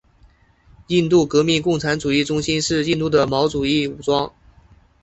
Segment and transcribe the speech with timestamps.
[0.87, 4.33] 印度革命共产主义中心是印度的毛主义武装。